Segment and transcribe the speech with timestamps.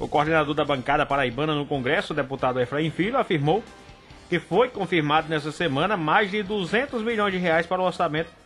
[0.00, 3.62] O coordenador da bancada paraibana no Congresso, deputado Efraim Filho, afirmou
[4.30, 8.40] que foi confirmado nessa semana mais de 200 milhões de reais para o orçamento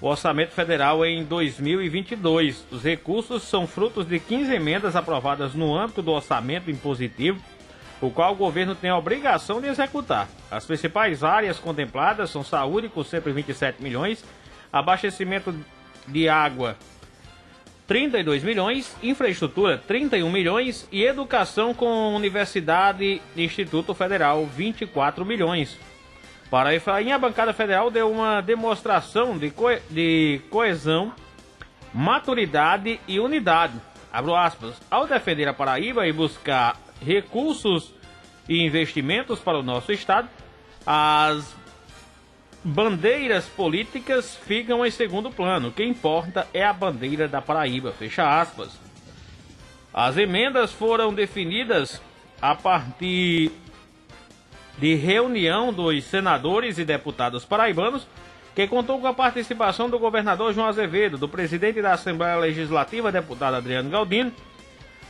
[0.00, 2.66] o orçamento federal em 2022.
[2.70, 7.40] Os recursos são frutos de 15 emendas aprovadas no âmbito do orçamento impositivo,
[8.00, 10.28] o qual o governo tem a obrigação de executar.
[10.50, 14.22] As principais áreas contempladas são saúde com 127 milhões,
[14.70, 15.54] abastecimento
[16.06, 16.76] de água
[17.86, 25.78] 32 milhões, infraestrutura 31 milhões e educação com Universidade e Instituto Federal 24 milhões.
[26.50, 31.12] Para Efraim, a bancada federal deu uma demonstração de, co de coesão,
[31.92, 33.74] maturidade e unidade.
[34.12, 34.80] Aspas.
[34.90, 37.92] Ao defender a Paraíba e buscar recursos
[38.48, 40.28] e investimentos para o nosso estado,
[40.86, 41.54] as
[42.66, 45.68] bandeiras políticas ficam em segundo plano.
[45.68, 47.92] O que importa é a bandeira da Paraíba.
[47.92, 48.76] Fecha aspas.
[49.94, 52.02] As emendas foram definidas
[52.42, 53.52] a partir
[54.78, 58.06] de reunião dos senadores e deputados paraibanos,
[58.54, 63.54] que contou com a participação do governador João Azevedo, do presidente da Assembleia Legislativa, deputado
[63.54, 64.32] Adriano Galdino,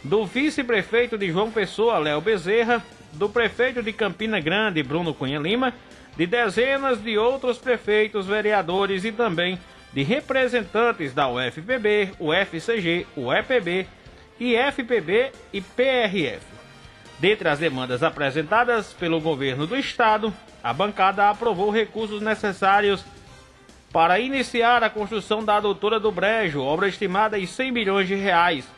[0.04, 5.72] do vice-prefeito de João Pessoa, Léo Bezerra, do prefeito de Campina Grande, Bruno Cunha Lima,
[6.16, 9.58] de dezenas de outros prefeitos, vereadores e também
[9.92, 13.86] de representantes da UFPB, UFCG, UEPB,
[14.38, 16.44] IFPB e PRF.
[17.18, 23.04] Dentre as demandas apresentadas pelo governo do estado, a bancada aprovou recursos necessários
[23.90, 28.68] para iniciar a construção da adutora do Brejo, obra estimada em 100 milhões de reais.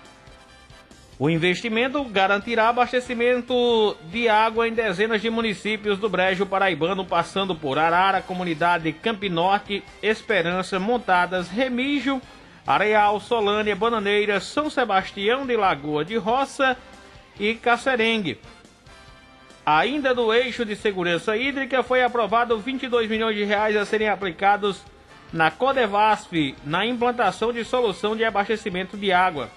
[1.20, 7.76] O investimento garantirá abastecimento de água em dezenas de municípios do Brejo Paraibano, passando por
[7.76, 12.22] Arara, Comunidade Campinorte, Esperança, Montadas, Remígio,
[12.64, 16.76] Areal, Solânia, Bananeira, São Sebastião de Lagoa de Roça
[17.40, 18.38] e Cacerengue.
[19.66, 24.84] Ainda do eixo de segurança hídrica foi aprovado 22 milhões de reais a serem aplicados
[25.32, 29.50] na Codevasf na implantação de solução de abastecimento de água.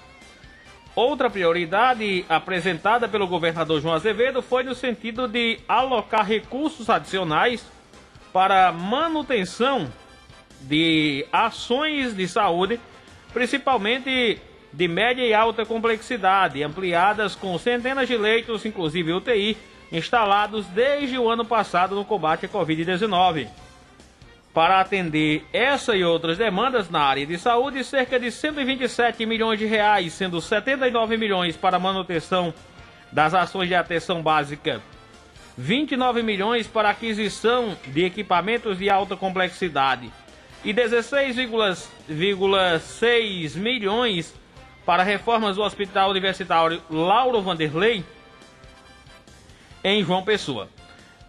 [0.95, 7.65] Outra prioridade apresentada pelo governador João Azevedo foi no sentido de alocar recursos adicionais
[8.33, 9.87] para manutenção
[10.61, 12.79] de ações de saúde,
[13.33, 14.39] principalmente
[14.73, 19.57] de média e alta complexidade, ampliadas com centenas de leitos, inclusive UTI,
[19.91, 23.47] instalados desde o ano passado no combate à Covid-19.
[24.53, 29.65] Para atender essa e outras demandas na área de saúde, cerca de 127 milhões de
[29.65, 32.53] reais, sendo 79 milhões para manutenção
[33.11, 34.81] das ações de atenção básica,
[35.57, 40.11] 29 milhões para aquisição de equipamentos de alta complexidade
[40.63, 44.33] e 16,6 milhões
[44.85, 48.03] para reformas do Hospital Universitário Lauro Vanderlei
[49.83, 50.69] em João Pessoa.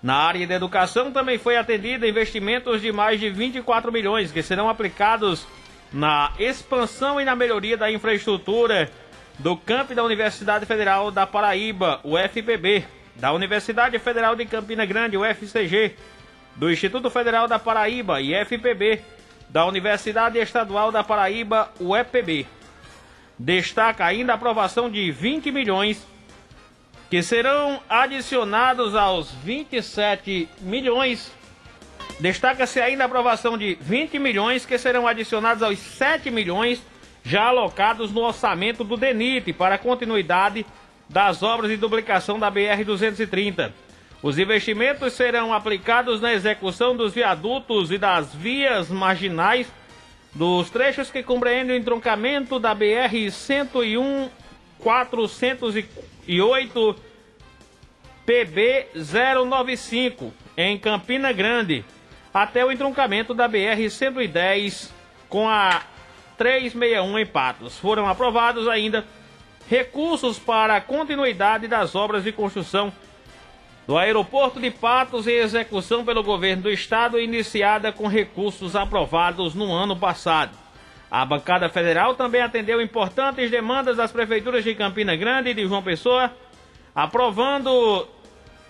[0.02, 4.68] Na área da educação também foi atendida investimentos de mais de 24 milhões que serão
[4.68, 5.46] aplicados
[5.92, 8.90] na expansão e na melhoria da infraestrutura
[9.38, 12.84] do campo da Universidade Federal da Paraíba, UFPB,
[13.16, 15.94] da Universidade Federal de Campina Grande, UFCG,
[16.56, 19.00] do Instituto Federal da Paraíba, IFPB,
[19.48, 22.46] da Universidade Estadual da Paraíba, UEPB
[23.38, 26.06] destaca ainda a aprovação de 20 milhões
[27.12, 31.30] que serão adicionados aos 27 milhões.
[32.18, 36.82] Destaca-se ainda a aprovação de 20 milhões que serão adicionados aos 7 milhões
[37.22, 40.64] já alocados no orçamento do DENIT para a continuidade
[41.06, 43.70] das obras de duplicação da BR-230.
[44.22, 49.70] Os investimentos serão aplicados na execução dos viadutos e das vias marginais
[50.34, 54.30] dos trechos que compreendem o entroncamento da BR 101
[54.82, 56.96] 408
[58.26, 61.84] PB 095 em Campina Grande
[62.32, 64.90] até o entroncamento da BR 110
[65.28, 65.82] com a
[66.36, 67.78] 361 em Patos.
[67.78, 69.04] Foram aprovados ainda
[69.68, 72.90] recursos para a continuidade das obras de construção
[73.86, 79.72] do aeroporto de Patos em execução pelo governo do estado, iniciada com recursos aprovados no
[79.72, 80.61] ano passado.
[81.12, 85.82] A bancada federal também atendeu importantes demandas das prefeituras de Campina Grande e de João
[85.82, 86.32] Pessoa,
[86.94, 88.08] aprovando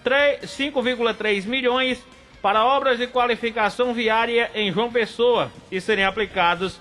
[0.05, 2.05] 5,3 milhões
[2.43, 6.81] para obras de qualificação viária em João Pessoa e serem aplicados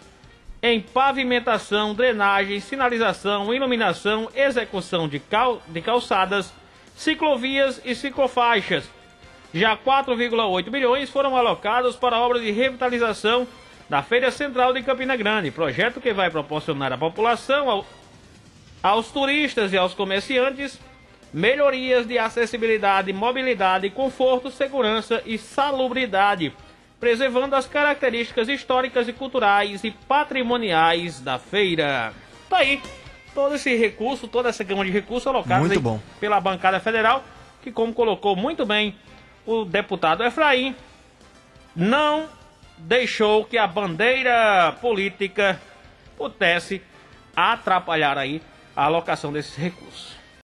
[0.63, 6.51] em pavimentação, drenagem, sinalização, iluminação, execução de, cal de calçadas
[6.95, 8.89] ciclovias e ciclofaixas.
[9.53, 13.47] Já 4,8 milhões foram alocados para obras de revitalização
[13.91, 17.83] da Feira Central de Campina Grande, projeto que vai proporcionar à população
[18.81, 20.79] aos turistas e aos comerciantes
[21.33, 26.53] melhorias de acessibilidade, mobilidade, conforto, segurança e salubridade,
[27.01, 32.13] preservando as características históricas e culturais e patrimoniais da feira.
[32.49, 32.81] Tá aí
[33.35, 35.69] todo esse recurso, toda essa gama de recursos alocados
[36.17, 37.25] pela bancada federal,
[37.61, 38.95] que como colocou muito bem
[39.45, 40.73] o deputado Efraim,
[41.75, 42.39] não
[42.81, 45.59] deixou que a bandeira política
[46.17, 46.81] pudesse
[47.35, 48.41] atrapalhar aí
[48.75, 50.20] a alocação desses recursos.